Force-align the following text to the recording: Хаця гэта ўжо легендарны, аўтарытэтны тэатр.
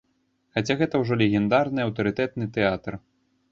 Хаця 0.57 0.75
гэта 0.79 1.01
ўжо 1.01 1.13
легендарны, 1.21 1.79
аўтарытэтны 1.87 2.51
тэатр. 2.59 3.01